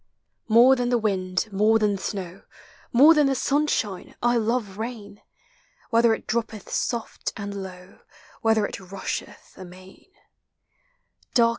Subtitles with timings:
[0.47, 2.41] More than the wind, more than the snow,
[2.91, 5.21] More than the sunshine, I love rain:
[5.91, 7.99] Whether it droppeth soft and low,
[8.41, 10.09] Whether it rusheth amain.